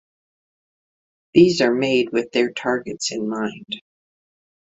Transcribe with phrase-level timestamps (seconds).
[1.35, 3.83] These are made with their targets in mind.